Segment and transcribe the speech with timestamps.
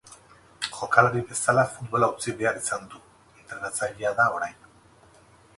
[0.77, 3.05] Jokalari bezala futbola utzi behar izan du,
[3.43, 4.59] entrenatzailea da orain.